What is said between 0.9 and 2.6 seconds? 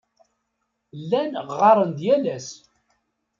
Llan ɣɣaren-d yal ass.